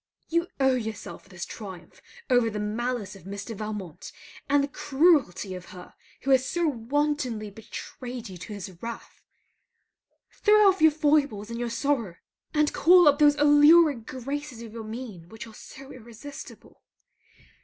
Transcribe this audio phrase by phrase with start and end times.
[0.29, 3.55] You owe to yourself this triumph over the malice of Mr.
[3.55, 4.11] Valmont
[4.49, 9.21] and the cruelty of her who has so wantonly betrayed you to his wrath.
[10.31, 12.15] Throw off your foibles and your sorrow;
[12.51, 16.81] and call up those alluring graces of your mien which are so irresistible.